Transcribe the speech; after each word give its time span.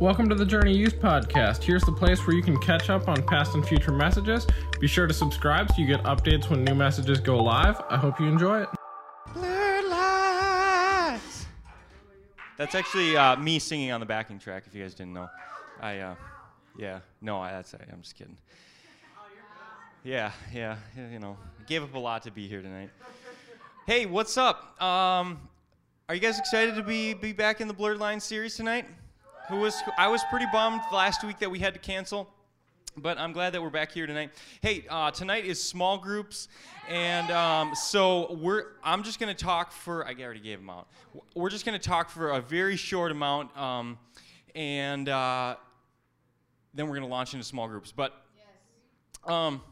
Welcome 0.00 0.30
to 0.30 0.34
the 0.34 0.46
Journey 0.46 0.74
Youth 0.74 0.98
Podcast. 0.98 1.62
Here's 1.62 1.82
the 1.82 1.92
place 1.92 2.26
where 2.26 2.34
you 2.34 2.42
can 2.42 2.56
catch 2.56 2.88
up 2.88 3.06
on 3.06 3.22
past 3.26 3.54
and 3.54 3.62
future 3.62 3.92
messages. 3.92 4.46
Be 4.80 4.86
sure 4.86 5.06
to 5.06 5.12
subscribe 5.12 5.68
so 5.68 5.74
you 5.76 5.86
get 5.86 6.02
updates 6.04 6.48
when 6.48 6.64
new 6.64 6.74
messages 6.74 7.20
go 7.20 7.36
live. 7.36 7.78
I 7.90 7.98
hope 7.98 8.18
you 8.18 8.24
enjoy 8.24 8.62
it. 8.62 8.70
Blurred 9.34 9.84
lines. 9.84 11.44
That's 12.56 12.74
actually 12.74 13.14
uh, 13.14 13.36
me 13.36 13.58
singing 13.58 13.92
on 13.92 14.00
the 14.00 14.06
backing 14.06 14.38
track. 14.38 14.62
If 14.66 14.74
you 14.74 14.82
guys 14.82 14.94
didn't 14.94 15.12
know, 15.12 15.28
I 15.82 15.98
uh, 15.98 16.14
yeah 16.78 17.00
no 17.20 17.38
I, 17.38 17.50
that's 17.50 17.74
I'm 17.74 18.00
just 18.00 18.16
kidding. 18.16 18.38
Yeah 20.02 20.32
yeah 20.50 20.78
you 21.12 21.18
know 21.18 21.36
gave 21.66 21.82
up 21.82 21.94
a 21.94 21.98
lot 21.98 22.22
to 22.22 22.30
be 22.30 22.48
here 22.48 22.62
tonight. 22.62 22.88
Hey, 23.86 24.06
what's 24.06 24.38
up? 24.38 24.80
Um, 24.80 25.46
are 26.08 26.14
you 26.14 26.22
guys 26.22 26.38
excited 26.38 26.74
to 26.76 26.82
be 26.82 27.12
be 27.12 27.34
back 27.34 27.60
in 27.60 27.68
the 27.68 27.74
Blurred 27.74 27.98
Lines 27.98 28.24
series 28.24 28.56
tonight? 28.56 28.86
Who 29.50 29.56
was 29.56 29.82
I 29.98 30.06
was 30.06 30.22
pretty 30.30 30.46
bummed 30.52 30.80
last 30.92 31.24
week 31.24 31.40
that 31.40 31.50
we 31.50 31.58
had 31.58 31.74
to 31.74 31.80
cancel. 31.80 32.28
But 32.96 33.18
I'm 33.18 33.32
glad 33.32 33.52
that 33.52 33.60
we're 33.60 33.68
back 33.68 33.90
here 33.90 34.06
tonight. 34.06 34.30
Hey, 34.62 34.84
uh, 34.88 35.10
tonight 35.10 35.44
is 35.44 35.60
small 35.60 35.98
groups, 35.98 36.46
and 36.88 37.28
um, 37.32 37.74
so 37.74 38.34
we're. 38.34 38.66
I'm 38.84 39.02
just 39.02 39.18
going 39.18 39.34
to 39.34 39.44
talk 39.44 39.72
for. 39.72 40.06
I 40.06 40.14
already 40.20 40.38
gave 40.38 40.60
them 40.60 40.70
out. 40.70 40.86
We're 41.34 41.50
just 41.50 41.66
going 41.66 41.76
to 41.76 41.84
talk 41.84 42.10
for 42.10 42.30
a 42.30 42.40
very 42.40 42.76
short 42.76 43.10
amount, 43.10 43.56
um, 43.58 43.98
and 44.54 45.08
uh, 45.08 45.56
then 46.72 46.86
we're 46.86 46.94
going 46.94 47.08
to 47.08 47.12
launch 47.12 47.34
into 47.34 47.44
small 47.44 47.66
groups. 47.66 47.90
But 47.90 48.14
um, 49.24 49.62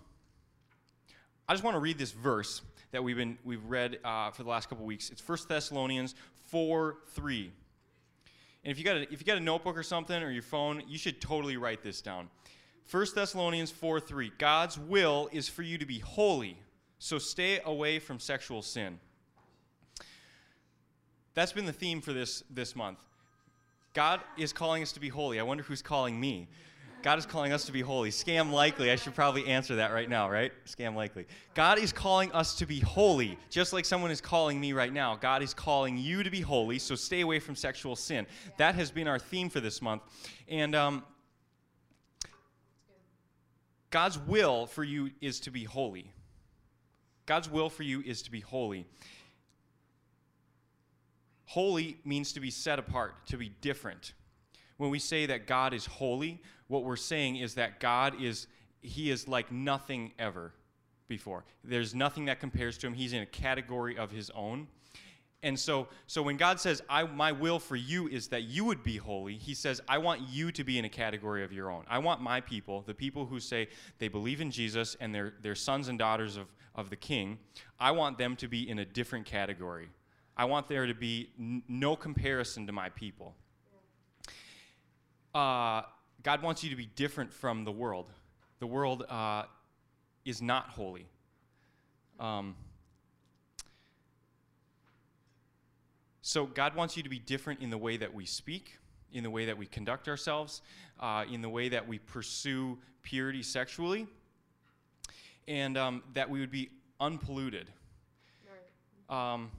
I 1.49 1.53
just 1.53 1.63
want 1.63 1.77
to 1.77 1.81
read 1.81 1.99
this 1.99 2.11
verse 2.11 2.63
that 2.91 3.05
we've 3.05 3.17
been 3.17 3.39
we've 3.45 3.65
read 3.65 4.01
uh, 4.03 4.33
for 4.33 4.43
the 4.43 4.49
last 4.49 4.69
couple 4.69 4.85
weeks. 4.85 5.11
It's 5.11 5.27
1 5.27 5.39
Thessalonians 5.49 6.17
4 6.47 6.97
3. 7.15 7.53
And 8.69 8.73
if 8.75 8.79
you 8.79 8.85
got 8.85 8.99
a, 8.99 9.03
if 9.11 9.19
you 9.19 9.25
got 9.25 9.39
a 9.39 9.43
notebook 9.43 9.79
or 9.79 9.83
something 9.83 10.23
or 10.23 10.31
your 10.31 10.43
phone, 10.43 10.83
you 10.87 10.99
should 10.99 11.23
totally 11.23 11.57
write 11.57 11.83
this 11.83 12.03
down. 12.03 12.29
1 12.91 13.07
Thessalonians 13.15 13.71
4 13.71 13.99
3. 13.99 14.31
God's 14.37 14.79
will 14.79 15.31
is 15.33 15.49
for 15.49 15.63
you 15.63 15.79
to 15.79 15.87
be 15.87 16.01
holy, 16.01 16.59
so 16.99 17.19
stay 17.19 17.61
away 17.65 17.99
from 17.99 18.21
sexual 18.21 18.61
sin. 18.61 19.01
That's 21.33 21.55
been 21.55 21.65
the 21.65 21.73
theme 21.73 22.03
for 22.03 22.13
this, 22.13 22.45
this 22.51 22.77
month. 22.77 22.99
God 23.95 24.21
is 24.37 24.53
calling 24.53 24.83
us 24.83 24.93
to 24.93 25.01
be 25.01 25.09
holy. 25.09 25.41
I 25.41 25.45
wonder 25.45 25.63
who's 25.63 25.81
calling 25.81 26.21
me. 26.21 26.47
God 27.09 27.19
is 27.19 27.25
calling 27.25 27.55
us 27.55 27.65
to 27.65 27.73
be 27.73 27.81
holy. 27.81 28.11
Scam 28.11 28.53
likely. 28.53 28.91
I 28.91 28.97
should 28.97 29.15
probably 29.15 29.47
answer 29.47 29.77
that 29.77 29.95
right 29.95 30.11
now, 30.11 30.29
right? 30.29 30.53
Scam 30.67 30.95
likely. 30.95 31.25
God 31.55 31.79
is 31.79 31.91
calling 31.91 32.31
us 32.33 32.55
to 32.57 32.67
be 32.67 32.81
holy, 32.81 33.39
just 33.49 33.73
like 33.73 33.87
someone 33.87 34.11
is 34.11 34.21
calling 34.21 34.61
me 34.61 34.75
right 34.75 34.93
now. 34.93 35.17
God 35.17 35.43
is 35.43 35.55
calling 35.55 35.97
you 35.97 36.23
to 36.23 36.29
be 36.29 36.43
holy, 36.43 36.79
so 36.79 36.95
stay 36.95 37.23
away 37.23 37.39
from 37.39 37.57
sexual 37.57 37.97
sin. 37.97 38.27
That 38.59 38.75
has 38.75 38.91
been 38.91 39.09
our 39.09 39.19
theme 39.19 39.49
for 39.49 39.61
this 39.61 39.81
month. 39.81 40.03
And 40.51 40.75
um, 40.75 41.03
God's 43.89 44.19
will 44.19 44.67
for 44.67 44.85
you 44.85 45.11
is 45.23 45.41
to 45.41 45.51
be 45.51 45.65
holy. 45.65 46.13
God's 47.25 47.49
will 47.49 47.71
for 47.71 47.85
you 47.85 48.03
is 48.03 48.21
to 48.21 48.31
be 48.31 48.41
holy. 48.41 48.85
Holy 51.47 51.97
means 52.05 52.35
to 52.35 52.41
be 52.41 52.51
set 52.51 52.79
apart, 52.79 53.27
to 53.29 53.39
be 53.39 53.49
different. 53.63 54.13
When 54.79 54.91
we 54.91 54.99
say 54.99 55.27
that 55.27 55.47
God 55.47 55.75
is 55.75 55.87
holy, 55.87 56.43
what 56.69 56.85
we're 56.85 56.97
saying 56.97 57.37
is 57.37 57.55
that 57.55 57.81
God 57.81 58.21
is 58.21 58.47
he 58.81 59.11
is 59.11 59.27
like 59.27 59.51
nothing 59.51 60.13
ever 60.19 60.53
before. 61.09 61.45
There's 61.65 61.95
nothing 61.95 62.27
that 62.27 62.39
compares 62.41 62.79
to 62.79 62.87
him. 62.87 62.95
He's 62.95 63.13
in 63.13 63.23
a 63.23 63.27
category 63.27 63.99
of 63.99 64.11
his 64.11 64.31
own. 64.31 64.69
And 65.43 65.59
so, 65.59 65.87
so 66.07 66.21
when 66.23 66.37
God 66.37 66.59
says, 66.59 66.83
I, 66.89 67.05
My 67.05 67.31
will 67.31 67.61
for 67.61 67.77
you 67.77 68.09
is 68.09 68.29
that 68.29 68.43
you 68.43 68.65
would 68.65 68.83
be 68.83 68.97
holy, 68.97 69.37
He 69.37 69.55
says, 69.55 69.81
I 69.89 69.99
want 69.99 70.23
you 70.29 70.51
to 70.53 70.65
be 70.65 70.79
in 70.79 70.85
a 70.85 70.89
category 70.89 71.45
of 71.45 71.53
your 71.53 71.71
own. 71.71 71.85
I 71.89 71.99
want 71.99 72.21
my 72.21 72.41
people, 72.41 72.83
the 72.87 72.95
people 72.95 73.27
who 73.27 73.39
say 73.39 73.69
they 73.99 74.09
believe 74.09 74.41
in 74.41 74.51
Jesus 74.51 74.97
and 75.01 75.15
they're, 75.15 75.35
they're 75.43 75.55
sons 75.55 75.89
and 75.89 75.99
daughters 75.99 76.37
of, 76.37 76.49
of 76.75 76.91
the 76.91 76.97
King, 76.97 77.39
I 77.79 77.93
want 77.93 78.19
them 78.19 78.35
to 78.37 78.49
be 78.49 78.69
in 78.69 78.81
a 78.81 78.85
different 78.85 79.27
category. 79.27 79.89
I 80.37 80.45
want 80.45 80.69
there 80.69 80.87
to 80.87 80.95
be 80.95 81.31
n- 81.39 81.63
no 81.69 81.95
comparison 81.95 82.67
to 82.67 82.73
my 82.73 82.89
people. 82.89 83.35
Uh, 85.39 85.83
God 86.25 86.43
wants 86.43 86.65
you 86.65 86.71
to 86.71 86.75
be 86.75 86.87
different 86.97 87.33
from 87.33 87.63
the 87.63 87.71
world. 87.71 88.11
The 88.59 88.67
world 88.67 89.05
uh, 89.09 89.45
is 90.25 90.43
not 90.43 90.71
holy. 90.71 91.07
Um, 92.19 92.57
so, 96.23 96.45
God 96.45 96.75
wants 96.75 96.97
you 96.97 97.05
to 97.05 97.09
be 97.09 97.21
different 97.21 97.61
in 97.61 97.71
the 97.71 97.79
way 97.79 97.97
that 97.99 98.13
we 98.13 98.27
speak, 98.27 98.79
in 99.13 99.23
the 99.23 99.31
way 99.31 99.45
that 99.45 99.57
we 99.57 99.67
conduct 99.67 100.09
ourselves, 100.09 100.61
uh, 100.99 101.25
in 101.31 101.41
the 101.41 101.49
way 101.49 101.69
that 101.69 101.87
we 101.87 102.01
pursue 102.01 102.77
purity 103.05 103.45
sexually, 103.45 104.09
and 105.47 105.79
um, 105.79 106.03
that 106.15 106.29
we 106.29 106.41
would 106.41 106.51
be 106.51 106.69
unpolluted. 106.99 107.71
Um, 109.09 109.53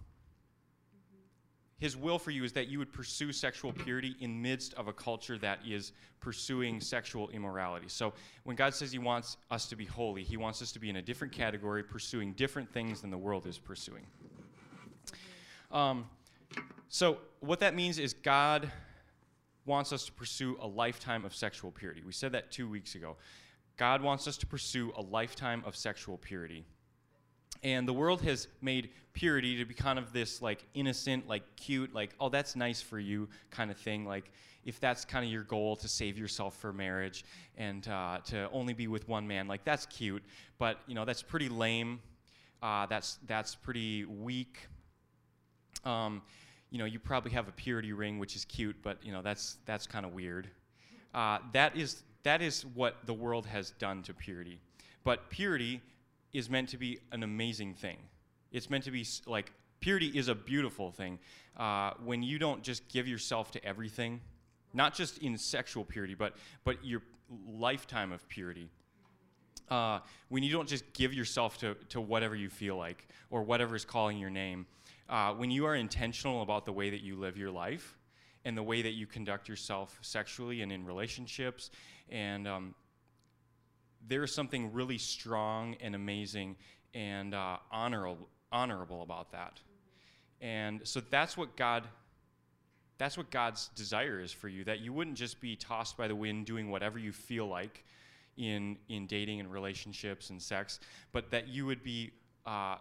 his 1.80 1.96
will 1.96 2.20
for 2.20 2.32
you 2.32 2.44
is 2.44 2.52
that 2.54 2.68
you 2.68 2.78
would 2.78 2.92
pursue 2.92 3.32
sexual 3.32 3.72
purity 3.72 4.16
in 4.20 4.42
midst 4.42 4.74
of 4.74 4.88
a 4.88 4.94
culture 4.94 5.38
that 5.38 5.60
is 5.66 5.94
pursuing 6.20 6.82
sexual 6.82 7.30
immorality. 7.30 7.88
So 7.88 8.14
when 8.44 8.56
God 8.56 8.74
says 8.74 8.92
he 8.92 9.00
wants 9.00 9.38
us 9.50 9.68
to 9.68 9.76
be 9.76 9.86
holy, 9.86 10.24
he 10.24 10.36
wants 10.36 10.62
us 10.62 10.72
to 10.74 10.80
be 10.80 10.90
in 10.90 10.98
a 10.98 11.02
different 11.02 11.34
category, 11.34 11.84
pursuing 11.84 12.34
different 12.34 12.72
things 12.72 13.02
than 13.02 13.10
the 13.10 13.18
world 13.18 13.48
is 13.48 13.58
pursuing. 13.58 14.06
Um, 15.72 16.06
so 16.90 17.20
what 17.40 17.60
that 17.62 17.76
means 17.76 17.98
is 17.98 18.14
God 18.14 18.70
wants 19.66 19.94
us 19.94 20.06
to 20.06 20.12
pursue 20.12 20.58
a 20.62 20.68
lifetime 20.68 21.24
of 21.24 21.34
sexual 21.34 21.72
purity. 21.72 22.02
We 22.06 22.12
said 22.12 22.34
that 22.34 22.52
two 22.52 22.68
weeks 22.68 22.96
ago. 22.96 23.16
God 23.78 24.02
wants 24.02 24.28
us 24.28 24.36
to 24.40 24.46
pursue 24.46 24.92
a 24.98 25.02
lifetime 25.02 25.64
of 25.66 25.76
sexual 25.78 26.18
purity. 26.18 26.66
And 27.64 27.88
the 27.88 27.94
world 27.94 28.22
has 28.22 28.48
made 28.62 28.90
purity 29.14 29.58
to 29.58 29.66
be 29.66 29.74
kind 29.74 30.00
of 30.00 30.14
this 30.14 30.42
like 30.42 30.64
innocent, 30.74 31.28
like 31.28 31.44
cute, 31.56 31.94
like, 31.94 32.12
oh, 32.20 32.30
that's 32.30 32.56
nice 32.56 32.82
for 32.82 33.00
you 33.00 33.28
kind 33.52 33.70
of 33.70 33.78
thing. 33.78 34.06
Like, 34.06 34.32
if 34.66 34.80
that's 34.80 35.06
kind 35.06 35.26
of 35.26 35.32
your 35.32 35.44
goal 35.44 35.76
to 35.78 35.88
save 35.88 36.18
yourself 36.18 36.56
for 36.58 36.72
marriage 36.72 37.26
and 37.58 37.88
uh, 37.88 38.20
to 38.26 38.50
only 38.52 38.74
be 38.74 38.88
with 38.88 39.08
one 39.08 39.28
man, 39.28 39.48
like, 39.48 39.64
that's 39.64 39.86
cute. 39.86 40.24
But, 40.58 40.80
you 40.88 40.96
know, 40.96 41.06
that's 41.06 41.22
pretty 41.22 41.50
lame. 41.50 42.00
Uh, 42.62 42.86
that's, 42.86 43.20
that's 43.26 43.56
pretty 43.56 44.06
weak. 44.06 44.68
Um, 45.86 46.22
you 46.72 46.78
know, 46.78 46.86
you 46.86 47.00
probably 47.00 47.32
have 47.32 47.48
a 47.48 47.54
purity 47.54 47.94
ring, 47.94 48.20
which 48.20 48.36
is 48.36 48.46
cute, 48.46 48.76
but, 48.84 48.98
you 49.02 49.12
know, 49.12 49.22
that's, 49.22 49.58
that's 49.66 49.88
kind 49.88 50.06
of 50.06 50.14
weird. 50.14 50.50
Uh, 51.14 51.40
that, 51.54 51.76
is, 51.76 52.04
that 52.24 52.42
is 52.42 52.66
what 52.74 52.98
the 53.06 53.14
world 53.14 53.46
has 53.46 53.72
done 53.72 54.04
to 54.04 54.14
purity. 54.14 54.60
But 55.04 55.30
purity 55.30 55.82
is 56.34 56.50
meant 56.50 56.70
to 56.70 56.78
be 56.78 57.00
an 57.12 57.24
amazing 57.24 57.74
thing. 57.74 57.98
It's 58.52 58.70
meant 58.70 58.84
to 58.86 58.92
be 58.92 59.06
like 59.26 59.52
purity 59.80 60.08
is 60.08 60.28
a 60.28 60.36
beautiful 60.36 60.92
thing. 60.92 61.20
Uh, 61.58 61.92
when 62.04 62.24
you 62.24 62.40
don't 62.40 62.64
just 62.64 62.88
give 62.90 63.08
yourself 63.08 63.52
to 63.52 63.64
everything, 63.66 64.22
not 64.74 64.94
just 64.94 65.18
in 65.20 65.38
sexual 65.38 65.84
purity, 65.84 66.16
but 66.16 66.34
but 66.64 66.84
your 66.84 67.02
lifetime 67.48 68.12
of 68.12 68.28
purity. 68.28 68.70
Uh, 69.70 70.00
when 70.30 70.42
you 70.42 70.52
don't 70.52 70.68
just 70.68 70.92
give 70.94 71.14
yourself 71.14 71.60
to, 71.60 71.76
to 71.90 72.02
whatever 72.02 72.36
you 72.36 72.50
feel 72.50 72.76
like 72.76 73.08
or 73.30 73.44
whatever 73.44 73.76
is 73.76 73.86
calling 73.86 74.18
your 74.18 74.32
name, 74.32 74.66
uh, 75.10 75.32
when 75.34 75.52
you 75.52 75.66
are 75.66 75.76
intentional 75.76 76.42
about 76.42 76.66
the 76.66 76.74
way 76.74 76.90
that 76.90 77.02
you 77.02 77.16
live 77.16 77.38
your 77.38 77.52
life 77.52 77.96
and 78.46 78.58
the 78.58 78.64
way 78.64 78.82
that 78.82 78.94
you 78.94 79.06
conduct 79.06 79.48
yourself 79.48 80.00
sexually 80.02 80.62
and 80.62 80.72
in 80.72 80.86
relationships 80.86 81.70
and 82.10 82.48
um, 82.48 82.74
there 84.08 84.24
is 84.24 84.34
something 84.34 84.74
really 84.74 84.98
strong 84.98 85.76
and 85.82 85.96
amazing 85.96 86.56
and 86.94 87.34
uh, 87.34 87.58
honorable, 87.72 88.28
honorable 88.52 89.02
about 89.02 89.32
that. 89.32 89.60
And 90.42 90.82
so 90.84 91.02
that's 91.02 91.38
what 91.38 91.56
God 91.56 91.88
that's 92.98 93.18
what 93.18 93.32
God's 93.32 93.70
desire 93.70 94.20
is 94.20 94.32
for 94.32 94.50
you 94.50 94.66
that 94.66 94.82
you 94.82 94.92
wouldn't 94.92 95.16
just 95.16 95.40
be 95.40 95.56
tossed 95.56 95.98
by 95.98 96.08
the 96.08 96.16
wind 96.16 96.46
doing 96.46 96.70
whatever 96.70 97.00
you 97.00 97.14
feel 97.14 97.48
like 97.48 97.86
in 98.38 98.78
in 98.90 99.08
dating 99.08 99.40
and 99.40 99.52
relationships 99.52 100.30
and 100.30 100.42
sex, 100.42 100.80
but 101.12 101.32
that 101.32 101.48
you 101.48 101.66
would 101.66 101.82
be 101.82 102.12
uh, 102.46 102.76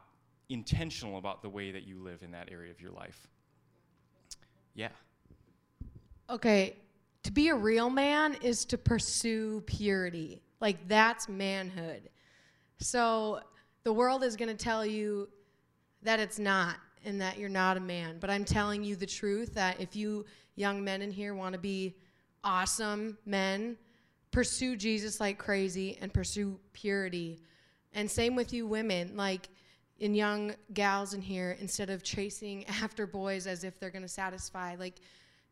intentional 0.48 1.18
about 1.18 1.42
the 1.42 1.48
way 1.48 1.70
that 1.70 1.86
you 1.86 1.98
live 1.98 2.22
in 2.22 2.32
that 2.32 2.48
area 2.50 2.70
of 2.70 2.80
your 2.80 2.90
life. 2.90 3.28
Yeah. 4.74 4.88
Okay, 6.30 6.76
to 7.22 7.32
be 7.32 7.48
a 7.48 7.54
real 7.54 7.90
man 7.90 8.36
is 8.42 8.64
to 8.66 8.78
pursue 8.78 9.62
purity. 9.66 10.42
Like 10.60 10.88
that's 10.88 11.28
manhood. 11.28 12.08
So 12.78 13.40
the 13.84 13.92
world 13.92 14.22
is 14.22 14.36
going 14.36 14.54
to 14.54 14.64
tell 14.64 14.84
you 14.84 15.28
that 16.02 16.20
it's 16.20 16.38
not 16.38 16.76
and 17.04 17.20
that 17.20 17.38
you're 17.38 17.48
not 17.48 17.76
a 17.76 17.80
man. 17.80 18.18
But 18.20 18.30
I'm 18.30 18.44
telling 18.44 18.84
you 18.84 18.96
the 18.96 19.06
truth 19.06 19.54
that 19.54 19.80
if 19.80 19.94
you 19.96 20.24
young 20.56 20.82
men 20.82 21.02
in 21.02 21.10
here 21.10 21.34
want 21.34 21.52
to 21.52 21.58
be 21.58 21.94
awesome 22.44 23.18
men, 23.24 23.76
pursue 24.30 24.76
Jesus 24.76 25.20
like 25.20 25.38
crazy 25.38 25.98
and 26.00 26.12
pursue 26.12 26.58
purity. 26.72 27.40
And 27.92 28.10
same 28.10 28.34
with 28.36 28.52
you 28.52 28.66
women, 28.66 29.16
like 29.16 29.48
in 30.00 30.14
young 30.14 30.54
gals 30.74 31.14
in 31.14 31.22
here, 31.22 31.56
instead 31.60 31.90
of 31.90 32.02
chasing 32.02 32.66
after 32.82 33.06
boys 33.06 33.46
as 33.46 33.64
if 33.64 33.78
they're 33.78 33.90
going 33.90 34.02
to 34.02 34.08
satisfy, 34.08 34.76
like 34.78 35.00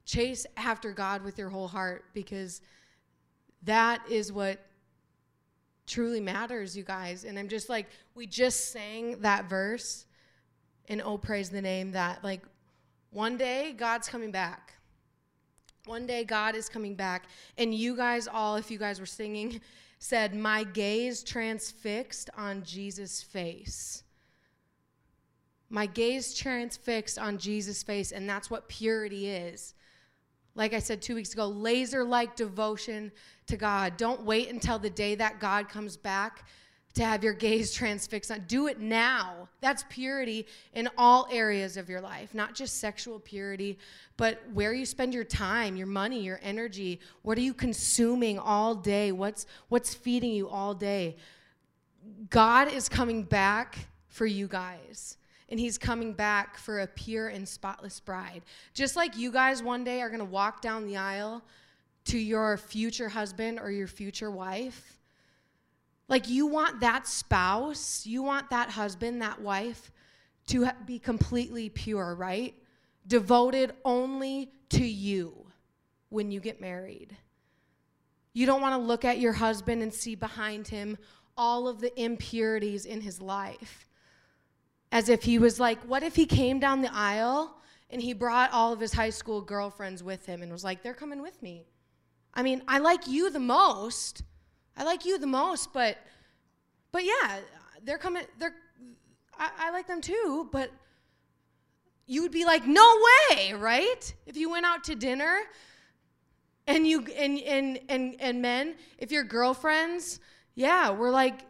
chase 0.04 0.46
after 0.56 0.92
God 0.92 1.22
with 1.22 1.38
your 1.38 1.48
whole 1.48 1.68
heart 1.68 2.04
because 2.14 2.60
that 3.62 4.00
is 4.08 4.32
what 4.32 4.64
truly 5.86 6.20
matters, 6.20 6.76
you 6.76 6.82
guys. 6.82 7.24
And 7.24 7.38
I'm 7.38 7.48
just 7.48 7.68
like, 7.68 7.86
we 8.14 8.26
just 8.26 8.72
sang 8.72 9.20
that 9.20 9.48
verse 9.48 10.06
and 10.88 11.02
oh, 11.02 11.18
praise 11.18 11.50
the 11.50 11.62
name 11.62 11.92
that, 11.92 12.22
like, 12.22 12.42
one 13.10 13.36
day 13.36 13.74
God's 13.76 14.08
coming 14.08 14.30
back. 14.30 14.74
One 15.86 16.06
day 16.06 16.24
God 16.24 16.54
is 16.54 16.68
coming 16.68 16.94
back. 16.94 17.24
And 17.56 17.72
you 17.74 17.96
guys 17.96 18.28
all, 18.28 18.56
if 18.56 18.70
you 18.70 18.78
guys 18.78 19.00
were 19.00 19.06
singing, 19.06 19.60
said, 19.98 20.34
My 20.34 20.64
gaze 20.64 21.22
transfixed 21.22 22.30
on 22.36 22.62
Jesus' 22.62 23.22
face. 23.22 24.02
My 25.68 25.86
gaze 25.86 26.34
transfixed 26.34 27.18
on 27.18 27.38
Jesus' 27.38 27.82
face, 27.82 28.12
and 28.12 28.28
that's 28.28 28.50
what 28.50 28.68
purity 28.68 29.28
is. 29.28 29.74
Like 30.56 30.72
I 30.72 30.78
said 30.78 31.02
two 31.02 31.14
weeks 31.14 31.34
ago, 31.34 31.46
laser 31.46 32.02
like 32.02 32.34
devotion 32.34 33.12
to 33.46 33.56
God. 33.56 33.96
Don't 33.96 34.22
wait 34.22 34.48
until 34.48 34.78
the 34.78 34.90
day 34.90 35.14
that 35.14 35.38
God 35.38 35.68
comes 35.68 35.96
back 35.96 36.44
to 36.94 37.04
have 37.04 37.22
your 37.22 37.34
gaze 37.34 37.72
transfixed 37.74 38.30
on. 38.30 38.42
Do 38.48 38.66
it 38.66 38.80
now. 38.80 39.48
That's 39.60 39.84
purity 39.90 40.46
in 40.72 40.88
all 40.96 41.28
areas 41.30 41.76
of 41.76 41.88
your 41.88 42.00
life, 42.00 42.34
not 42.34 42.54
just 42.54 42.80
sexual 42.80 43.20
purity, 43.20 43.78
but 44.16 44.42
where 44.54 44.72
you 44.72 44.86
spend 44.86 45.12
your 45.12 45.24
time, 45.24 45.76
your 45.76 45.86
money, 45.86 46.20
your 46.20 46.40
energy. 46.42 47.00
What 47.22 47.36
are 47.38 47.42
you 47.42 47.54
consuming 47.54 48.38
all 48.38 48.74
day? 48.74 49.12
What's 49.12 49.46
what's 49.68 49.94
feeding 49.94 50.32
you 50.32 50.48
all 50.48 50.74
day? 50.74 51.16
God 52.30 52.72
is 52.72 52.88
coming 52.88 53.24
back 53.24 53.88
for 54.08 54.24
you 54.24 54.48
guys. 54.48 55.18
And 55.48 55.60
he's 55.60 55.78
coming 55.78 56.12
back 56.12 56.58
for 56.58 56.80
a 56.80 56.86
pure 56.86 57.28
and 57.28 57.48
spotless 57.48 58.00
bride. 58.00 58.42
Just 58.74 58.96
like 58.96 59.16
you 59.16 59.30
guys 59.30 59.62
one 59.62 59.84
day 59.84 60.00
are 60.02 60.08
going 60.08 60.18
to 60.18 60.24
walk 60.24 60.60
down 60.60 60.86
the 60.86 60.96
aisle 60.96 61.42
to 62.06 62.18
your 62.18 62.56
future 62.56 63.08
husband 63.08 63.60
or 63.60 63.70
your 63.70 63.86
future 63.86 64.30
wife 64.30 64.96
like, 66.08 66.28
you 66.28 66.46
want 66.46 66.80
that 66.80 67.06
spouse, 67.06 68.06
you 68.06 68.22
want 68.22 68.50
that 68.50 68.70
husband, 68.70 69.22
that 69.22 69.40
wife 69.40 69.90
to 70.48 70.68
be 70.86 70.98
completely 70.98 71.68
pure, 71.68 72.14
right? 72.14 72.54
Devoted 73.06 73.72
only 73.84 74.52
to 74.70 74.84
you 74.84 75.46
when 76.10 76.30
you 76.30 76.38
get 76.38 76.60
married. 76.60 77.16
You 78.32 78.46
don't 78.46 78.60
want 78.60 78.74
to 78.74 78.86
look 78.86 79.04
at 79.04 79.18
your 79.18 79.32
husband 79.32 79.82
and 79.82 79.92
see 79.92 80.14
behind 80.14 80.68
him 80.68 80.96
all 81.36 81.66
of 81.66 81.80
the 81.80 81.98
impurities 82.00 82.86
in 82.86 83.00
his 83.00 83.20
life. 83.20 83.86
As 84.92 85.08
if 85.08 85.24
he 85.24 85.38
was 85.38 85.58
like, 85.58 85.80
what 85.82 86.02
if 86.02 86.16
he 86.16 86.26
came 86.26 86.60
down 86.60 86.80
the 86.80 86.94
aisle 86.94 87.56
and 87.90 88.00
he 88.00 88.12
brought 88.12 88.52
all 88.52 88.72
of 88.72 88.80
his 88.80 88.92
high 88.92 89.10
school 89.10 89.40
girlfriends 89.40 90.02
with 90.02 90.26
him 90.26 90.42
and 90.42 90.52
was 90.52 90.64
like, 90.64 90.82
they're 90.82 90.94
coming 90.94 91.20
with 91.20 91.42
me? 91.42 91.66
I 92.32 92.42
mean, 92.42 92.62
I 92.68 92.78
like 92.78 93.06
you 93.06 93.30
the 93.30 93.40
most 93.40 94.22
I 94.76 94.84
like 94.84 95.04
you 95.04 95.18
the 95.18 95.26
most, 95.26 95.72
but 95.72 95.96
but 96.92 97.04
yeah, 97.04 97.38
they're 97.82 97.98
coming 97.98 98.24
they're 98.38 98.54
I, 99.38 99.50
I 99.58 99.70
like 99.70 99.86
them 99.86 100.00
too, 100.00 100.48
but 100.52 100.70
you 102.06 102.22
would 102.22 102.32
be 102.32 102.44
like, 102.44 102.66
no 102.66 102.86
way, 103.30 103.52
right? 103.54 104.14
If 104.26 104.36
you 104.36 104.50
went 104.50 104.66
out 104.66 104.84
to 104.84 104.94
dinner 104.94 105.40
and 106.66 106.86
you 106.86 107.06
and 107.16 107.38
and 107.40 107.80
and, 107.88 108.16
and 108.20 108.42
men, 108.42 108.76
if 108.98 109.10
your 109.10 109.24
girlfriends, 109.24 110.20
yeah, 110.54 110.90
we're 110.90 111.10
like, 111.10 111.40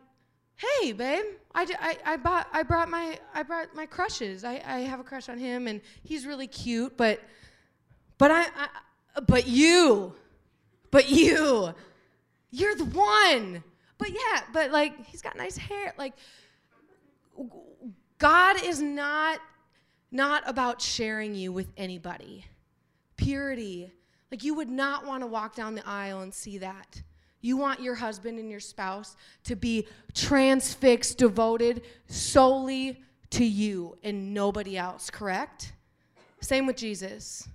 hey, 0.57 0.93
babe, 0.93 1.25
I, 1.55 1.67
I, 1.81 2.13
I 2.13 2.17
bought 2.17 2.49
I 2.53 2.63
brought 2.63 2.89
my 2.89 3.19
I 3.35 3.43
brought 3.43 3.75
my 3.75 3.87
crushes. 3.87 4.45
I, 4.45 4.63
I 4.67 4.81
have 4.81 5.01
a 5.01 5.05
crush 5.05 5.29
on 5.29 5.39
him 5.39 5.67
and 5.67 5.81
he's 6.03 6.27
really 6.27 6.47
cute, 6.47 6.97
but 6.97 7.21
but 8.19 8.31
I, 8.31 8.43
I 8.43 8.69
but 9.27 9.47
you, 9.47 10.15
but 10.91 11.09
you, 11.09 11.75
you're 12.51 12.75
the 12.75 12.85
one. 12.85 13.63
But 13.99 14.11
yeah, 14.11 14.43
but 14.53 14.71
like 14.71 15.07
he's 15.07 15.23
got 15.23 15.37
nice 15.37 15.57
hair. 15.57 15.95
Like 15.99 16.15
God 18.19 18.63
is 18.63 18.81
not 18.81 19.41
not 20.11 20.43
about 20.49 20.81
sharing 20.81 21.35
you 21.35 21.53
with 21.53 21.69
anybody. 21.77 22.47
Purity. 23.17 23.93
Like 24.31 24.43
you 24.43 24.55
would 24.55 24.71
not 24.71 25.07
want 25.07 25.23
to 25.23 25.27
walk 25.27 25.55
down 25.55 25.75
the 25.75 25.87
aisle 25.87 26.21
and 26.21 26.33
see 26.33 26.59
that. 26.59 27.03
You 27.47 27.57
want 27.57 27.81
your 27.81 27.95
husband 27.95 28.41
and 28.41 28.51
your 28.51 28.59
spouse 28.59 29.17
to 29.45 29.55
be 29.55 29.87
transfixed, 30.15 31.17
devoted 31.17 31.83
solely 32.09 33.01
to 33.31 33.45
you 33.45 33.97
and 34.03 34.35
nobody 34.35 34.77
else, 34.77 35.11
correct? 35.11 35.73
Same 36.41 36.67
with 36.67 36.75
Jesus. 36.75 37.49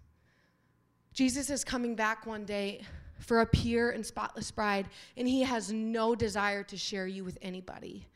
Jesus 1.14 1.50
is 1.50 1.66
coming 1.66 1.96
back 1.96 2.26
one 2.26 2.46
day 2.46 2.84
for 3.20 3.42
a 3.42 3.46
pure 3.46 3.90
and 3.90 4.06
spotless 4.06 4.50
bride, 4.50 4.88
and 5.18 5.28
he 5.28 5.44
has 5.44 5.74
no 5.74 6.16
desire 6.16 6.64
to 6.64 6.78
share 6.78 7.06
you 7.06 7.26
with 7.26 7.38
anybody. 7.42 8.08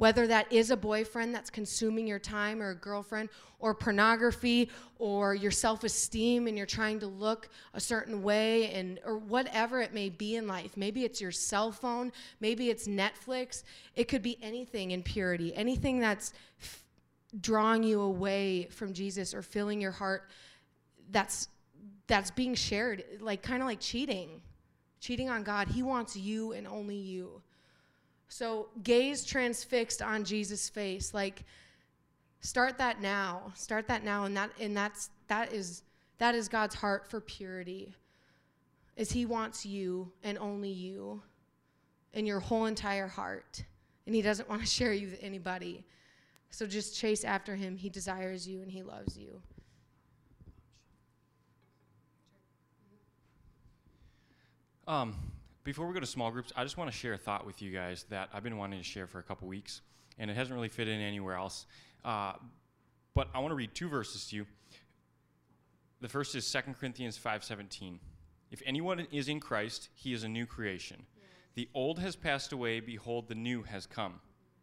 Whether 0.00 0.26
that 0.28 0.50
is 0.50 0.70
a 0.70 0.78
boyfriend 0.78 1.34
that's 1.34 1.50
consuming 1.50 2.06
your 2.06 2.18
time, 2.18 2.62
or 2.62 2.70
a 2.70 2.74
girlfriend, 2.74 3.28
or 3.58 3.74
pornography, 3.74 4.70
or 4.98 5.34
your 5.34 5.50
self 5.50 5.84
esteem, 5.84 6.46
and 6.46 6.56
you're 6.56 6.64
trying 6.64 7.00
to 7.00 7.06
look 7.06 7.50
a 7.74 7.80
certain 7.80 8.22
way, 8.22 8.70
and, 8.70 8.98
or 9.04 9.18
whatever 9.18 9.78
it 9.82 9.92
may 9.92 10.08
be 10.08 10.36
in 10.36 10.46
life. 10.46 10.74
Maybe 10.74 11.04
it's 11.04 11.20
your 11.20 11.32
cell 11.32 11.70
phone, 11.70 12.12
maybe 12.40 12.70
it's 12.70 12.88
Netflix. 12.88 13.62
It 13.94 14.04
could 14.04 14.22
be 14.22 14.38
anything 14.40 14.92
in 14.92 15.02
purity, 15.02 15.54
anything 15.54 16.00
that's 16.00 16.32
f- 16.58 16.82
drawing 17.38 17.82
you 17.82 18.00
away 18.00 18.68
from 18.70 18.94
Jesus 18.94 19.34
or 19.34 19.42
filling 19.42 19.82
your 19.82 19.92
heart 19.92 20.30
that's 21.10 21.48
that's 22.06 22.30
being 22.30 22.54
shared, 22.54 23.04
like 23.20 23.42
kind 23.42 23.60
of 23.60 23.68
like 23.68 23.80
cheating, 23.80 24.40
cheating 24.98 25.28
on 25.28 25.42
God. 25.42 25.68
He 25.68 25.82
wants 25.82 26.16
you 26.16 26.52
and 26.52 26.66
only 26.66 26.96
you. 26.96 27.42
So 28.30 28.68
gaze 28.84 29.24
transfixed 29.24 30.00
on 30.00 30.22
Jesus' 30.22 30.68
face, 30.68 31.12
like 31.12 31.42
start 32.38 32.78
that 32.78 33.02
now. 33.02 33.52
Start 33.56 33.88
that 33.88 34.04
now, 34.04 34.22
and 34.22 34.36
that 34.36 34.50
and 34.60 34.74
that's 34.74 35.10
that 35.26 35.52
is 35.52 35.82
that 36.18 36.36
is 36.36 36.48
God's 36.48 36.76
heart 36.76 37.10
for 37.10 37.20
purity. 37.20 37.92
Is 38.96 39.10
He 39.10 39.26
wants 39.26 39.66
you 39.66 40.12
and 40.22 40.38
only 40.38 40.70
you, 40.70 41.20
and 42.14 42.24
your 42.24 42.38
whole 42.38 42.66
entire 42.66 43.08
heart, 43.08 43.64
and 44.06 44.14
He 44.14 44.22
doesn't 44.22 44.48
want 44.48 44.60
to 44.60 44.66
share 44.78 44.92
you 44.92 45.08
with 45.08 45.18
anybody. 45.20 45.84
So 46.50 46.66
just 46.66 46.96
chase 46.96 47.24
after 47.24 47.56
Him. 47.56 47.76
He 47.76 47.88
desires 47.88 48.46
you 48.46 48.62
and 48.62 48.70
He 48.70 48.84
loves 48.84 49.18
you. 49.18 49.42
Um, 54.86 55.29
before 55.70 55.86
we 55.86 55.94
go 55.94 56.00
to 56.00 56.06
small 56.06 56.32
groups, 56.32 56.52
I 56.56 56.64
just 56.64 56.76
want 56.76 56.90
to 56.90 56.96
share 56.96 57.12
a 57.12 57.16
thought 57.16 57.46
with 57.46 57.62
you 57.62 57.70
guys 57.70 58.04
that 58.10 58.28
I've 58.34 58.42
been 58.42 58.56
wanting 58.56 58.80
to 58.80 58.84
share 58.84 59.06
for 59.06 59.20
a 59.20 59.22
couple 59.22 59.46
weeks, 59.46 59.82
and 60.18 60.28
it 60.28 60.34
hasn't 60.34 60.52
really 60.52 60.68
fit 60.68 60.88
in 60.88 61.00
anywhere 61.00 61.36
else. 61.36 61.64
Uh, 62.04 62.32
but 63.14 63.28
I 63.32 63.38
want 63.38 63.52
to 63.52 63.54
read 63.54 63.72
two 63.72 63.88
verses 63.88 64.26
to 64.30 64.36
you. 64.36 64.46
The 66.00 66.08
first 66.08 66.34
is 66.34 66.44
2 66.50 66.74
Corinthians 66.74 67.16
5:17. 67.16 68.00
If 68.50 68.62
anyone 68.66 69.06
is 69.12 69.28
in 69.28 69.38
Christ, 69.38 69.90
he 69.94 70.12
is 70.12 70.24
a 70.24 70.28
new 70.28 70.44
creation. 70.44 71.06
Yeah. 71.16 71.22
The 71.54 71.68
old 71.72 72.00
has 72.00 72.16
passed 72.16 72.50
away; 72.50 72.80
behold, 72.80 73.28
the 73.28 73.36
new 73.36 73.62
has 73.62 73.86
come. 73.86 74.20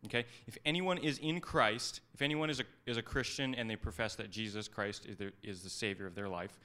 Okay? 0.07 0.25
If 0.45 0.57
anyone 0.65 0.97
is 0.97 1.19
in 1.19 1.39
Christ, 1.39 2.01
if 2.15 2.21
anyone 2.21 2.49
is 2.49 2.59
a, 2.59 2.65
is 2.85 2.97
a 2.97 3.01
Christian 3.01 3.55
and 3.55 3.69
they 3.69 3.77
profess 3.77 4.15
that 4.15 4.29
Jesus 4.29 4.67
Christ 4.67 5.05
is, 5.05 5.31
is 5.41 5.63
the 5.63 5.69
Savior 5.69 6.05
of 6.05 6.15
their 6.15 6.27
life, 6.27 6.59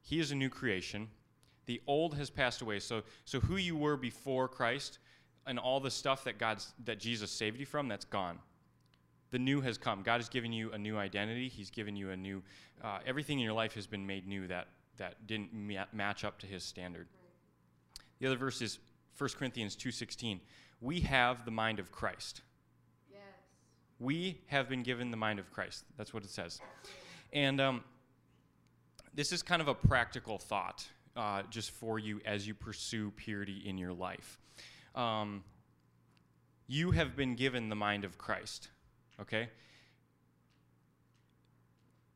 he 0.00 0.18
is 0.18 0.30
a 0.30 0.34
new 0.34 0.48
creation. 0.48 1.08
The 1.66 1.80
old 1.86 2.16
has 2.16 2.30
passed 2.30 2.62
away. 2.62 2.78
So, 2.78 3.02
so 3.24 3.40
who 3.40 3.56
you 3.56 3.76
were 3.76 3.96
before 3.96 4.48
Christ 4.48 4.98
and 5.46 5.58
all 5.58 5.80
the 5.80 5.90
stuff 5.90 6.24
that 6.24 6.38
God's 6.38 6.72
that 6.84 6.98
Jesus 6.98 7.30
saved 7.30 7.58
you 7.58 7.66
from, 7.66 7.88
that's 7.88 8.04
gone. 8.04 8.38
The 9.30 9.38
new 9.38 9.60
has 9.60 9.76
come. 9.76 10.02
God 10.02 10.20
has 10.20 10.28
given 10.28 10.52
you 10.52 10.72
a 10.72 10.78
new 10.78 10.96
identity. 10.96 11.48
He's 11.48 11.70
given 11.70 11.96
you 11.96 12.10
a 12.10 12.16
new. 12.16 12.42
Uh, 12.82 12.98
everything 13.04 13.38
in 13.38 13.44
your 13.44 13.52
life 13.52 13.74
has 13.74 13.86
been 13.86 14.06
made 14.06 14.26
new 14.26 14.46
that 14.46 14.68
that 14.96 15.26
didn't 15.26 15.52
ma- 15.52 15.84
match 15.92 16.24
up 16.24 16.38
to 16.40 16.46
His 16.46 16.62
standard. 16.62 17.08
The 18.18 18.26
other 18.26 18.36
verse 18.36 18.62
is 18.62 18.78
1 19.18 19.30
Corinthians 19.36 19.76
2:16. 19.76 20.40
We 20.80 21.00
have 21.00 21.44
the 21.44 21.50
mind 21.50 21.78
of 21.78 21.90
Christ. 21.90 22.42
Yes. 23.10 23.20
We 23.98 24.40
have 24.46 24.68
been 24.68 24.82
given 24.82 25.10
the 25.10 25.16
mind 25.16 25.38
of 25.38 25.50
Christ. 25.50 25.84
That's 25.96 26.12
what 26.12 26.22
it 26.22 26.30
says. 26.30 26.60
And 27.32 27.60
um, 27.60 27.84
this 29.14 29.32
is 29.32 29.42
kind 29.42 29.62
of 29.62 29.68
a 29.68 29.74
practical 29.74 30.38
thought 30.38 30.86
uh, 31.16 31.42
just 31.50 31.70
for 31.70 31.98
you 31.98 32.20
as 32.24 32.46
you 32.46 32.54
pursue 32.54 33.10
purity 33.12 33.62
in 33.64 33.78
your 33.78 33.92
life. 33.92 34.38
Um, 34.94 35.44
you 36.66 36.90
have 36.92 37.16
been 37.16 37.34
given 37.34 37.68
the 37.68 37.76
mind 37.76 38.04
of 38.04 38.18
Christ, 38.18 38.68
okay? 39.20 39.48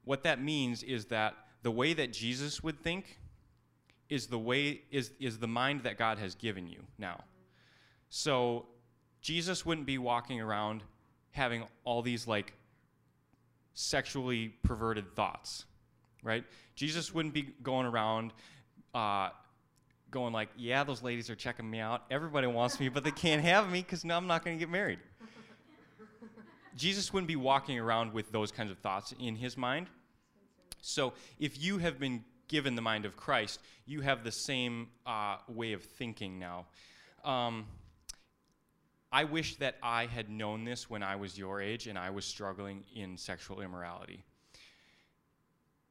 What 0.05 0.25
that 0.25 0.43
means 0.43 0.83
is 0.83 1.07
that 1.07 1.35
the 1.63 1.71
way 1.71 1.93
that 1.95 2.13
Jesus 2.13 2.63
would 2.63 2.83
think 2.83 3.19
is 4.09 4.27
the 4.27 4.39
way 4.39 4.83
is 4.91 5.13
is 5.21 5.39
the 5.39 5.47
mind 5.47 5.85
that 5.85 5.97
God 5.97 6.19
has 6.19 6.35
given 6.35 6.67
you 6.67 6.83
now. 6.99 7.23
So 8.09 8.67
Jesus 9.21 9.65
wouldn't 9.65 9.87
be 9.87 9.99
walking 9.99 10.41
around 10.41 10.83
having 11.31 11.65
all 11.85 12.03
these 12.03 12.27
like 12.27 12.55
sexually 13.75 14.49
perverted 14.65 15.15
thoughts 15.15 15.65
right? 16.23 16.45
Jesus 16.75 17.15
wouldn't 17.15 17.35
be 17.35 17.55
going 17.63 17.87
around 17.87 18.33
uh, 18.95 19.31
going 20.11 20.33
like, 20.33 20.49
yeah, 20.57 20.85
those 20.85 21.03
ladies 21.03 21.31
are 21.31 21.35
checking 21.35 21.71
me 21.71 21.79
out. 21.79 22.03
Everybody 22.11 22.47
wants 22.47 22.81
me, 22.81 22.89
but 22.89 23.05
they 23.05 23.11
can't 23.11 23.43
have 23.43 23.71
me 23.71 23.81
because 23.81 24.05
now 24.05 24.17
I'm 24.17 24.27
not 24.27 24.45
going 24.45 24.57
to 24.57 24.61
get 24.61 24.71
married. 24.71 24.99
Jesus 26.77 27.13
wouldn't 27.13 27.29
be 27.29 27.37
walking 27.37 27.79
around 27.79 28.13
with 28.13 28.33
those 28.33 28.51
kinds 28.51 28.71
of 28.71 28.79
thoughts 28.79 29.15
in 29.19 29.37
his 29.37 29.57
mind. 29.57 29.87
So 30.83 31.13
if 31.39 31.63
you 31.63 31.79
have 31.79 31.99
been 31.99 32.25
given 32.49 32.75
the 32.75 32.83
mind 32.83 33.05
of 33.05 33.17
Christ, 33.17 33.61
you 33.87 34.01
have 34.01 34.25
the 34.25 34.33
same 34.33 34.89
uh, 35.07 35.37
way 35.49 35.73
of 35.73 35.83
thinking 35.83 36.39
now. 36.39 36.67
Um, 37.25 37.67
I 39.13 39.25
wish 39.25 39.57
that 39.57 39.77
I 39.83 40.07
had 40.07 40.31
known 40.31 40.65
this 40.65 40.89
when 40.89 41.03
I 41.03 41.17
was 41.17 41.37
your 41.37 41.61
age 41.61 41.87
and 41.87 41.99
I 41.99 42.11
was 42.11 42.25
struggling 42.25 42.85
in 42.95 43.17
sexual 43.17 43.61
immorality. 43.61 44.23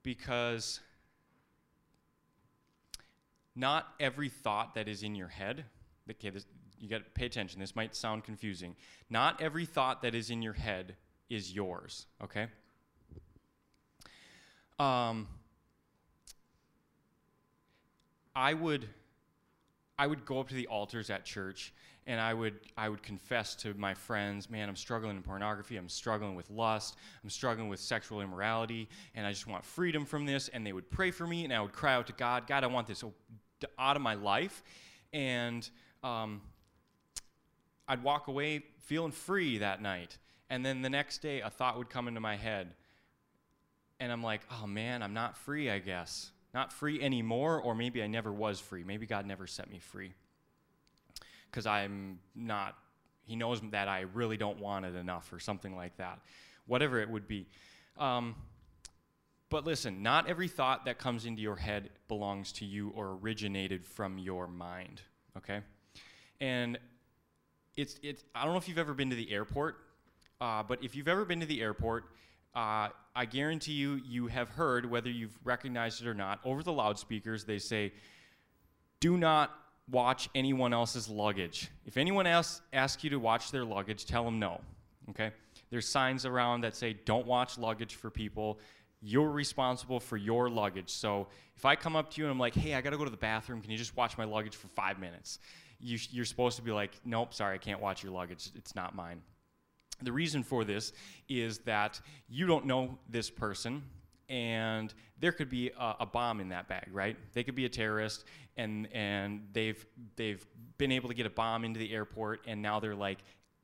Because 0.03 0.79
not 3.59 3.93
every 3.99 4.29
thought 4.29 4.73
that 4.75 4.87
is 4.87 5.03
in 5.03 5.15
your 5.15 5.27
head, 5.27 5.65
okay, 6.09 6.29
this, 6.29 6.45
you 6.79 6.87
got 6.87 7.03
to 7.03 7.09
pay 7.11 7.25
attention. 7.25 7.59
This 7.59 7.75
might 7.75 7.93
sound 7.93 8.23
confusing. 8.23 8.75
Not 9.09 9.41
every 9.41 9.65
thought 9.65 10.01
that 10.03 10.15
is 10.15 10.29
in 10.29 10.41
your 10.41 10.53
head 10.53 10.95
is 11.29 11.53
yours, 11.53 12.07
okay? 12.23 12.47
Um, 14.79 15.27
I 18.33 18.53
would 18.53 18.87
I 19.97 20.07
would 20.07 20.25
go 20.25 20.39
up 20.39 20.47
to 20.47 20.55
the 20.55 20.67
altars 20.67 21.09
at 21.09 21.25
church 21.25 21.73
and 22.09 22.19
I 22.19 22.33
would 22.33 22.55
I 22.75 22.89
would 22.89 23.03
confess 23.03 23.53
to 23.57 23.73
my 23.75 23.93
friends, 23.93 24.49
man, 24.49 24.67
I'm 24.67 24.75
struggling 24.75 25.15
in 25.15 25.21
pornography, 25.21 25.77
I'm 25.77 25.87
struggling 25.87 26.33
with 26.33 26.49
lust, 26.49 26.97
I'm 27.23 27.29
struggling 27.29 27.69
with 27.69 27.79
sexual 27.79 28.21
immorality, 28.21 28.89
and 29.13 29.27
I 29.27 29.31
just 29.31 29.45
want 29.45 29.63
freedom 29.63 30.05
from 30.05 30.25
this. 30.25 30.47
And 30.47 30.65
they 30.65 30.73
would 30.73 30.89
pray 30.89 31.11
for 31.11 31.27
me, 31.27 31.43
and 31.43 31.53
I 31.53 31.61
would 31.61 31.71
cry 31.71 31.93
out 31.93 32.07
to 32.07 32.13
God, 32.13 32.47
God, 32.47 32.63
I 32.63 32.67
want 32.67 32.87
this 32.87 33.03
out 33.77 33.95
of 33.95 34.01
my 34.01 34.13
life, 34.13 34.63
and 35.13 35.67
um, 36.03 36.41
I'd 37.87 38.03
walk 38.03 38.27
away 38.27 38.63
feeling 38.79 39.11
free 39.11 39.57
that 39.59 39.81
night. 39.81 40.17
And 40.49 40.65
then 40.65 40.81
the 40.81 40.89
next 40.89 41.21
day, 41.21 41.41
a 41.41 41.49
thought 41.49 41.77
would 41.77 41.89
come 41.89 42.07
into 42.07 42.19
my 42.19 42.35
head, 42.35 42.73
and 43.99 44.11
I'm 44.11 44.23
like, 44.23 44.41
oh 44.51 44.65
man, 44.65 45.03
I'm 45.03 45.13
not 45.13 45.37
free, 45.37 45.69
I 45.69 45.79
guess. 45.79 46.31
Not 46.53 46.73
free 46.73 47.01
anymore, 47.01 47.61
or 47.61 47.75
maybe 47.75 48.01
I 48.01 48.07
never 48.07 48.33
was 48.33 48.59
free. 48.59 48.83
Maybe 48.83 49.05
God 49.05 49.25
never 49.25 49.45
set 49.45 49.69
me 49.69 49.79
free. 49.79 50.13
Because 51.51 51.67
I'm 51.67 52.19
not, 52.35 52.75
He 53.23 53.35
knows 53.35 53.61
that 53.71 53.87
I 53.87 54.01
really 54.13 54.37
don't 54.37 54.59
want 54.59 54.85
it 54.85 54.95
enough, 54.95 55.31
or 55.31 55.39
something 55.39 55.75
like 55.75 55.97
that. 55.97 56.19
Whatever 56.65 56.99
it 56.99 57.09
would 57.09 57.27
be. 57.27 57.47
Um, 57.97 58.35
but 59.49 59.65
listen, 59.65 60.03
not 60.03 60.29
every 60.29 60.47
thought 60.47 60.85
that 60.85 60.99
comes 60.99 61.25
into 61.25 61.41
your 61.41 61.55
head 61.55 61.89
belongs 62.07 62.51
to 62.53 62.65
you 62.65 62.91
or 62.95 63.17
originated 63.21 63.85
from 63.85 64.17
your 64.17 64.47
mind, 64.47 65.01
okay? 65.37 65.61
And 66.39 66.77
it's, 67.75 67.99
it's 68.03 68.23
I 68.35 68.43
don't 68.43 68.53
know 68.53 68.59
if 68.59 68.67
you've 68.67 68.77
ever 68.77 68.93
been 68.93 69.09
to 69.09 69.15
the 69.15 69.31
airport, 69.31 69.77
uh, 70.39 70.63
but 70.63 70.83
if 70.83 70.95
you've 70.95 71.07
ever 71.07 71.25
been 71.25 71.39
to 71.39 71.45
the 71.45 71.61
airport, 71.61 72.05
uh, 72.55 72.89
I 73.15 73.25
guarantee 73.25 73.73
you, 73.73 74.01
you 74.07 74.27
have 74.27 74.49
heard, 74.49 74.89
whether 74.89 75.09
you've 75.09 75.37
recognized 75.43 76.01
it 76.01 76.07
or 76.07 76.13
not, 76.13 76.39
over 76.45 76.63
the 76.63 76.71
loudspeakers, 76.71 77.45
they 77.45 77.59
say, 77.59 77.91
do 78.99 79.17
not 79.17 79.51
watch 79.89 80.29
anyone 80.35 80.73
else's 80.73 81.09
luggage. 81.09 81.69
If 81.85 81.97
anyone 81.97 82.27
else 82.27 82.61
asks 82.73 83.03
you 83.03 83.09
to 83.11 83.19
watch 83.19 83.51
their 83.51 83.65
luggage, 83.65 84.05
tell 84.05 84.23
them 84.23 84.39
no. 84.39 84.61
Okay? 85.09 85.31
There's 85.69 85.87
signs 85.87 86.25
around 86.25 86.61
that 86.61 86.75
say, 86.75 86.93
don't 87.05 87.25
watch 87.25 87.57
luggage 87.57 87.95
for 87.95 88.09
people. 88.09 88.59
You're 89.01 89.31
responsible 89.31 89.99
for 89.99 90.17
your 90.17 90.49
luggage. 90.49 90.89
So 90.89 91.27
if 91.55 91.65
I 91.65 91.75
come 91.75 91.95
up 91.95 92.11
to 92.13 92.21
you 92.21 92.25
and 92.25 92.31
I'm 92.31 92.39
like, 92.39 92.55
hey, 92.55 92.73
I 92.73 92.81
got 92.81 92.89
to 92.89 92.97
go 92.97 93.05
to 93.05 93.11
the 93.11 93.17
bathroom, 93.17 93.61
can 93.61 93.71
you 93.71 93.77
just 93.77 93.95
watch 93.95 94.17
my 94.17 94.25
luggage 94.25 94.55
for 94.55 94.67
five 94.69 94.99
minutes? 94.99 95.39
You, 95.79 95.97
you're 96.11 96.25
supposed 96.25 96.57
to 96.57 96.61
be 96.61 96.71
like, 96.71 96.91
nope, 97.05 97.33
sorry, 97.33 97.55
I 97.55 97.57
can't 97.57 97.81
watch 97.81 98.03
your 98.03 98.11
luggage. 98.11 98.49
It's 98.55 98.75
not 98.75 98.95
mine. 98.95 99.21
The 100.01 100.11
reason 100.11 100.43
for 100.43 100.63
this 100.63 100.93
is 101.27 101.59
that 101.59 101.99
you 102.27 102.45
don't 102.47 102.65
know 102.65 102.97
this 103.09 103.29
person, 103.29 103.83
and 104.29 104.93
there 105.19 105.31
could 105.31 105.49
be 105.49 105.71
a, 105.77 105.95
a, 106.01 106.05
bomb 106.05 106.39
in 106.39 106.49
that 106.49 106.69
bag, 106.69 106.87
right? 106.91 107.17
They 107.33 107.43
could 107.43 107.55
be 107.55 107.65
a 107.65 107.69
terrorist, 107.69 108.23
and 108.55 108.87
and 108.93 109.47
they've 109.51 109.85
they've 110.15 110.45
been 110.77 110.91
able 110.93 111.09
to 111.09 111.15
get 111.15 111.25
a 111.25 111.29
bomb 111.29 111.65
into 111.65 111.79
the 111.79 111.93
airport, 111.93 112.41
and 112.47 112.61
now 112.61 112.79
they're 112.79 112.95
like, 112.95 113.19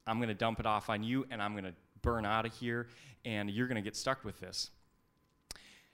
I'm 0.06 0.18
to 0.28 0.34
dump 0.34 0.60
it 0.60 0.66
off 0.66 0.90
on 0.90 1.04
you, 1.04 1.26
and 1.32 1.42
I'm 1.42 1.54
to 1.66 1.74
burn 2.02 2.26
out 2.26 2.46
of 2.46 2.54
here, 2.54 2.88
and 3.24 3.50
you're 3.50 3.68
to 3.78 3.82
get 3.82 3.96
stuck 3.96 4.26
with 4.26 4.40
this. 4.40 4.72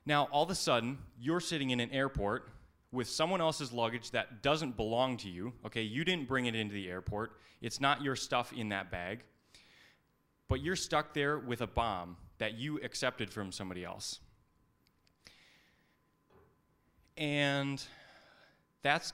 Now, 0.05 0.27
all 0.31 0.43
of 0.43 0.49
a 0.49 0.55
sudden, 0.55 0.97
you're 1.19 1.39
sitting 1.39 1.69
in 1.69 1.79
an 1.79 1.91
airport 1.91 2.49
with 2.91 3.07
someone 3.07 3.39
else's 3.39 3.71
luggage 3.71 4.11
that 4.11 4.41
doesn't 4.41 4.75
belong 4.75 5.17
to 5.17 5.29
you. 5.29 5.53
Okay, 5.65 5.83
you 5.83 6.03
didn't 6.03 6.27
bring 6.27 6.45
it 6.47 6.55
into 6.55 6.73
the 6.73 6.89
airport. 6.89 7.33
It's 7.61 7.79
not 7.79 8.01
your 8.01 8.15
stuff 8.15 8.51
in 8.53 8.69
that 8.69 8.91
bag 8.91 9.23
but 10.51 10.61
you're 10.61 10.75
stuck 10.75 11.13
there 11.13 11.39
with 11.39 11.61
a 11.61 11.67
bomb 11.67 12.17
that 12.37 12.55
you 12.55 12.77
accepted 12.83 13.29
from 13.29 13.53
somebody 13.53 13.85
else. 13.85 14.19
And 17.15 17.81
that's 18.81 19.13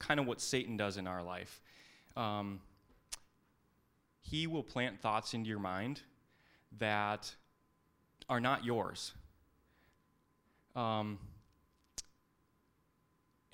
kind 0.00 0.18
of 0.18 0.26
what 0.26 0.40
Satan 0.40 0.76
does 0.76 0.96
in 0.96 1.06
our 1.06 1.22
life. 1.22 1.62
Um, 2.16 2.58
he 4.22 4.48
will 4.48 4.64
plant 4.64 5.00
thoughts 5.00 5.34
into 5.34 5.48
your 5.48 5.60
mind 5.60 6.00
that 6.80 7.32
are 8.28 8.40
not 8.40 8.64
yours. 8.64 9.12
Um, 10.74 11.18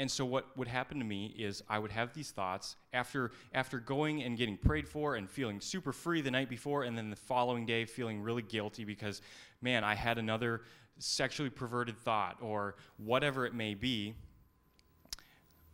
and 0.00 0.08
so 0.10 0.24
what 0.24 0.56
would 0.56 0.68
happen 0.68 0.98
to 1.00 1.04
me 1.04 1.34
is 1.36 1.62
I 1.68 1.78
would 1.78 1.90
have 1.90 2.14
these 2.14 2.30
thoughts 2.30 2.76
after 2.92 3.32
after 3.52 3.80
going 3.80 4.22
and 4.22 4.38
getting 4.38 4.56
prayed 4.56 4.88
for 4.88 5.16
and 5.16 5.28
feeling 5.28 5.60
super 5.60 5.92
free 5.92 6.20
the 6.20 6.30
night 6.30 6.48
before 6.48 6.84
and 6.84 6.96
then 6.96 7.10
the 7.10 7.16
following 7.16 7.66
day 7.66 7.84
feeling 7.84 8.22
really 8.22 8.42
guilty 8.42 8.84
because 8.84 9.22
man, 9.60 9.82
I 9.82 9.96
had 9.96 10.18
another 10.18 10.62
sexually 10.98 11.50
perverted 11.50 11.98
thought 11.98 12.36
or 12.40 12.76
whatever 12.96 13.44
it 13.44 13.54
may 13.54 13.74
be. 13.74 14.14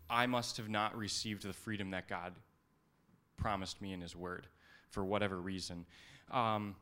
I 0.09 0.27
must 0.27 0.57
have 0.57 0.71
not 0.71 0.97
received 0.97 1.43
the 1.43 1.53
freedom 1.53 1.91
that 1.91 2.09
God 2.09 2.33
promised 3.37 3.83
me 3.83 3.93
in 3.93 4.01
his 4.01 4.17
word 4.17 4.47
for 4.91 5.05
whatever 5.05 5.39
reason. 5.39 5.85
Um, 6.31 6.77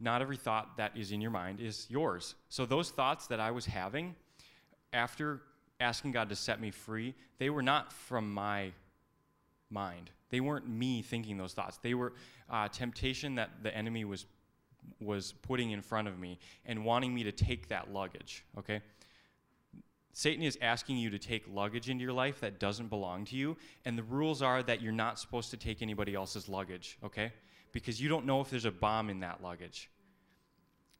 not 0.00 0.22
every 0.22 0.36
thought 0.36 0.76
that 0.76 0.96
is 0.96 1.12
in 1.12 1.20
your 1.20 1.30
mind 1.30 1.60
is 1.60 1.86
yours. 1.88 2.34
So 2.48 2.66
those 2.66 2.90
thoughts 2.90 3.26
that 3.28 3.40
I 3.40 3.50
was 3.50 3.66
having 3.66 4.14
after 4.92 5.42
asking 5.80 6.12
God 6.12 6.28
to 6.28 6.36
set 6.36 6.60
me 6.60 6.70
free, 6.70 7.14
they 7.38 7.50
were 7.50 7.62
not 7.62 7.92
from 7.92 8.32
my 8.32 8.72
mind. 9.70 10.10
They 10.30 10.40
weren't 10.40 10.68
me 10.68 11.02
thinking 11.02 11.36
those 11.36 11.52
thoughts. 11.52 11.78
They 11.78 11.94
were 11.94 12.12
uh, 12.50 12.68
temptation 12.68 13.34
that 13.36 13.50
the 13.62 13.74
enemy 13.76 14.04
was 14.04 14.26
was 15.00 15.32
putting 15.42 15.72
in 15.72 15.82
front 15.82 16.08
of 16.08 16.18
me 16.18 16.38
and 16.64 16.84
wanting 16.84 17.14
me 17.14 17.22
to 17.24 17.32
take 17.32 17.68
that 17.68 17.92
luggage. 17.92 18.44
Okay. 18.56 18.80
Satan 20.12 20.42
is 20.42 20.58
asking 20.60 20.96
you 20.96 21.10
to 21.10 21.18
take 21.18 21.44
luggage 21.52 21.90
into 21.90 22.02
your 22.02 22.12
life 22.12 22.40
that 22.40 22.58
doesn't 22.58 22.88
belong 22.88 23.24
to 23.26 23.36
you, 23.36 23.56
and 23.84 23.96
the 23.96 24.02
rules 24.02 24.42
are 24.42 24.62
that 24.64 24.82
you're 24.82 24.92
not 24.92 25.18
supposed 25.18 25.50
to 25.50 25.56
take 25.56 25.80
anybody 25.80 26.14
else's 26.14 26.48
luggage, 26.48 26.98
okay? 27.04 27.32
Because 27.72 28.00
you 28.00 28.08
don't 28.08 28.26
know 28.26 28.40
if 28.40 28.50
there's 28.50 28.64
a 28.64 28.70
bomb 28.70 29.10
in 29.10 29.20
that 29.20 29.42
luggage. 29.42 29.90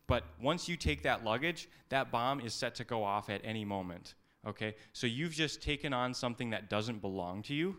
But 0.06 0.24
once 0.40 0.68
you 0.68 0.76
take 0.76 1.02
that 1.02 1.24
luggage, 1.24 1.68
that 1.90 2.10
bomb 2.10 2.40
is 2.40 2.54
set 2.54 2.74
to 2.76 2.84
go 2.84 3.04
off 3.04 3.30
at 3.30 3.40
any 3.44 3.64
moment. 3.64 4.14
Okay? 4.46 4.74
So 4.92 5.06
you've 5.06 5.32
just 5.32 5.62
taken 5.62 5.92
on 5.92 6.14
something 6.14 6.50
that 6.50 6.70
doesn't 6.70 7.00
belong 7.00 7.42
to 7.44 7.54
you 7.54 7.76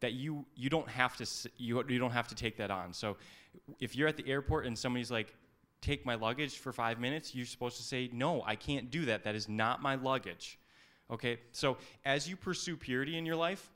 that 0.00 0.12
you 0.12 0.44
you 0.54 0.70
don't 0.70 0.88
have 0.88 1.16
to 1.16 1.26
you, 1.56 1.82
you 1.88 1.98
don't 1.98 2.12
have 2.12 2.28
to 2.28 2.34
take 2.34 2.56
that 2.58 2.70
on. 2.70 2.92
So 2.92 3.16
if 3.80 3.96
you're 3.96 4.08
at 4.08 4.16
the 4.16 4.28
airport 4.28 4.66
and 4.66 4.78
somebody's 4.78 5.10
like 5.10 5.34
take 5.80 6.04
my 6.04 6.14
luggage 6.14 6.58
for 6.58 6.72
5 6.72 7.00
minutes, 7.00 7.34
you're 7.34 7.46
supposed 7.46 7.76
to 7.78 7.82
say 7.82 8.10
no, 8.12 8.42
I 8.46 8.56
can't 8.56 8.90
do 8.90 9.06
that. 9.06 9.24
That 9.24 9.34
is 9.34 9.48
not 9.48 9.82
my 9.82 9.94
luggage. 9.94 10.58
Okay? 11.10 11.38
So 11.52 11.78
as 12.04 12.28
you 12.28 12.36
pursue 12.36 12.76
purity 12.76 13.16
in 13.16 13.24
your 13.24 13.36
life, 13.36 13.70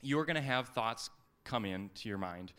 you're 0.00 0.24
going 0.24 0.36
to 0.36 0.42
have 0.42 0.68
thoughts 0.68 1.10
come 1.44 1.64
into 1.64 2.08
your 2.08 2.18
mind 2.18 2.52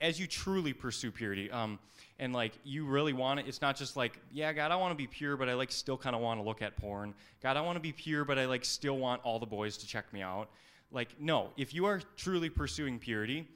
as 0.00 0.18
you 0.18 0.26
truly 0.26 0.72
pursue 0.72 1.10
purity 1.10 1.50
um, 1.50 1.78
and 2.18 2.32
like 2.32 2.52
you 2.64 2.86
really 2.86 3.12
want 3.12 3.40
it 3.40 3.46
it's 3.46 3.60
not 3.60 3.76
just 3.76 3.96
like 3.96 4.18
yeah 4.32 4.52
god 4.52 4.70
i 4.70 4.76
want 4.76 4.90
to 4.90 4.96
be 4.96 5.06
pure 5.06 5.36
but 5.36 5.48
i 5.48 5.54
like 5.54 5.70
still 5.70 5.96
kind 5.96 6.16
of 6.16 6.22
want 6.22 6.40
to 6.40 6.44
look 6.44 6.62
at 6.62 6.76
porn. 6.76 7.14
God 7.42 7.56
i 7.56 7.60
want 7.60 7.76
to 7.76 7.80
be 7.80 7.92
pure 7.92 8.24
but 8.24 8.38
i 8.38 8.46
like 8.46 8.64
still 8.64 8.98
want 8.98 9.20
all 9.24 9.38
the 9.38 9.46
boys 9.46 9.76
to 9.78 9.86
check 9.86 10.12
me 10.12 10.22
out. 10.22 10.48
Like 10.90 11.20
no 11.20 11.50
if 11.56 11.74
you 11.74 11.86
are 11.86 12.00
truly 12.16 12.50
pursuing 12.50 12.98
purity 12.98 13.48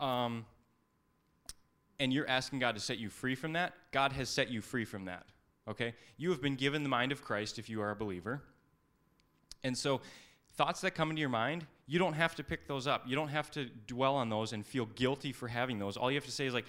um, 0.00 0.44
and 1.98 2.12
you're 2.12 2.28
asking 2.28 2.58
god 2.58 2.74
to 2.74 2.80
set 2.80 2.98
you 2.98 3.08
free 3.10 3.34
from 3.34 3.52
that 3.54 3.74
god 3.92 4.12
has 4.12 4.28
set 4.28 4.50
you 4.50 4.60
free 4.60 4.84
from 4.84 5.06
that 5.06 5.26
okay? 5.68 5.94
You 6.16 6.30
have 6.30 6.40
been 6.40 6.56
given 6.56 6.82
the 6.82 6.88
mind 6.88 7.12
of 7.12 7.22
christ 7.22 7.58
if 7.58 7.68
you 7.68 7.80
are 7.80 7.90
a 7.90 7.96
believer. 7.96 8.42
And 9.64 9.76
so 9.76 10.00
thoughts 10.54 10.80
that 10.82 10.92
come 10.92 11.10
into 11.10 11.20
your 11.20 11.28
mind, 11.28 11.66
you 11.86 11.98
don't 11.98 12.14
have 12.14 12.34
to 12.36 12.44
pick 12.44 12.66
those 12.66 12.86
up. 12.86 13.04
You 13.06 13.14
don't 13.14 13.28
have 13.28 13.50
to 13.52 13.66
dwell 13.86 14.16
on 14.16 14.28
those 14.28 14.52
and 14.52 14.66
feel 14.66 14.86
guilty 14.86 15.32
for 15.32 15.48
having 15.48 15.78
those. 15.78 15.96
All 15.96 16.10
you 16.10 16.16
have 16.16 16.24
to 16.24 16.32
say 16.32 16.46
is 16.46 16.54
like, 16.54 16.66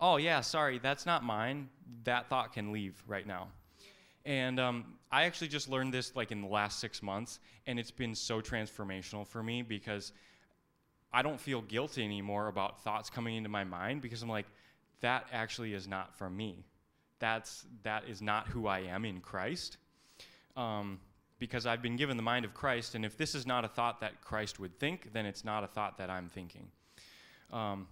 "Oh 0.00 0.16
yeah, 0.16 0.40
sorry, 0.40 0.78
that's 0.78 1.06
not 1.06 1.24
mine." 1.24 1.68
That 2.04 2.28
thought 2.28 2.52
can 2.52 2.72
leave 2.72 3.02
right 3.06 3.26
now. 3.26 3.48
And 4.24 4.60
um, 4.60 4.84
I 5.10 5.24
actually 5.24 5.48
just 5.48 5.68
learned 5.68 5.92
this 5.92 6.14
like 6.14 6.30
in 6.30 6.42
the 6.42 6.48
last 6.48 6.78
six 6.78 7.02
months, 7.02 7.40
and 7.66 7.78
it's 7.78 7.90
been 7.90 8.14
so 8.14 8.40
transformational 8.40 9.26
for 9.26 9.42
me 9.42 9.62
because 9.62 10.12
I 11.12 11.22
don't 11.22 11.40
feel 11.40 11.62
guilty 11.62 12.04
anymore 12.04 12.46
about 12.48 12.82
thoughts 12.82 13.10
coming 13.10 13.36
into 13.36 13.48
my 13.48 13.64
mind 13.64 14.02
because 14.02 14.22
I'm 14.22 14.28
like, 14.28 14.46
that 15.00 15.26
actually 15.32 15.74
is 15.74 15.88
not 15.88 16.14
from 16.14 16.36
me. 16.36 16.64
That's 17.18 17.66
that 17.82 18.04
is 18.08 18.22
not 18.22 18.46
who 18.46 18.66
I 18.66 18.80
am 18.80 19.04
in 19.04 19.20
Christ. 19.20 19.78
Um, 20.56 21.00
because 21.40 21.66
I've 21.66 21.82
been 21.82 21.96
given 21.96 22.16
the 22.16 22.22
mind 22.22 22.44
of 22.44 22.54
Christ, 22.54 22.94
and 22.94 23.04
if 23.04 23.16
this 23.16 23.34
is 23.34 23.46
not 23.46 23.64
a 23.64 23.68
thought 23.68 24.00
that 24.02 24.20
Christ 24.20 24.60
would 24.60 24.78
think, 24.78 25.12
then 25.12 25.26
it's 25.26 25.44
not 25.44 25.64
a 25.64 25.66
thought 25.66 25.98
that 25.98 26.10
I'm 26.10 26.28
thinking. 26.28 26.68
Um, 27.52 27.88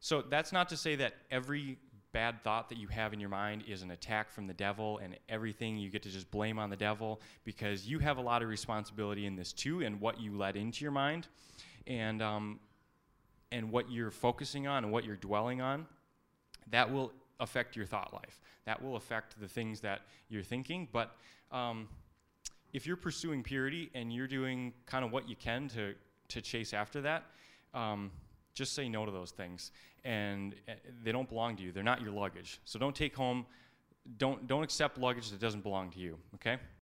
so 0.00 0.22
that's 0.22 0.50
not 0.50 0.68
to 0.70 0.76
say 0.76 0.96
that 0.96 1.14
every 1.30 1.78
bad 2.12 2.42
thought 2.42 2.68
that 2.70 2.78
you 2.78 2.88
have 2.88 3.12
in 3.12 3.20
your 3.20 3.28
mind 3.28 3.64
is 3.68 3.82
an 3.82 3.90
attack 3.90 4.30
from 4.30 4.46
the 4.46 4.54
devil 4.54 4.98
and 4.98 5.16
everything 5.28 5.78
you 5.78 5.90
get 5.90 6.02
to 6.02 6.10
just 6.10 6.30
blame 6.30 6.58
on 6.58 6.70
the 6.70 6.76
devil 6.76 7.20
because 7.44 7.86
you 7.86 7.98
have 7.98 8.18
a 8.18 8.20
lot 8.20 8.42
of 8.42 8.48
responsibility 8.48 9.26
in 9.26 9.36
this 9.36 9.52
too 9.52 9.82
and 9.82 10.00
what 10.00 10.20
you 10.20 10.36
let 10.36 10.56
into 10.56 10.84
your 10.84 10.92
mind 10.92 11.26
and 11.86 12.20
um, 12.20 12.60
and 13.50 13.70
what 13.70 13.90
you're 13.90 14.10
focusing 14.10 14.66
on 14.66 14.84
and 14.84 14.92
what 14.92 15.04
you're 15.04 15.16
dwelling 15.16 15.62
on 15.62 15.86
that 16.70 16.90
will 16.90 17.12
affect 17.40 17.76
your 17.76 17.86
thought 17.86 18.12
life 18.12 18.42
that 18.66 18.82
will 18.82 18.96
affect 18.96 19.40
the 19.40 19.48
things 19.48 19.80
that 19.80 20.02
you're 20.28 20.42
thinking 20.42 20.86
but 20.92 21.16
um, 21.50 21.88
if 22.72 22.86
you're 22.86 22.96
pursuing 22.96 23.42
purity 23.42 23.90
and 23.94 24.12
you're 24.12 24.26
doing 24.26 24.72
kind 24.86 25.04
of 25.04 25.12
what 25.12 25.28
you 25.28 25.36
can 25.36 25.68
to 25.68 25.94
to 26.28 26.40
chase 26.40 26.72
after 26.72 27.00
that 27.02 27.24
um, 27.74 28.10
just 28.54 28.74
say 28.74 28.88
no 28.88 29.06
to 29.06 29.12
those 29.12 29.30
things. 29.30 29.70
And 30.04 30.54
uh, 30.68 30.72
they 31.02 31.12
don't 31.12 31.28
belong 31.28 31.56
to 31.56 31.62
you. 31.62 31.72
They're 31.72 31.82
not 31.82 32.02
your 32.02 32.10
luggage. 32.10 32.60
So 32.64 32.78
don't 32.78 32.94
take 32.94 33.14
home 33.14 33.46
don't 34.18 34.46
don't 34.46 34.62
accept 34.62 34.98
luggage 34.98 35.30
that 35.30 35.40
doesn't 35.40 35.62
belong 35.62 35.90
to 35.90 35.98
you 35.98 36.18
okay 36.34 36.58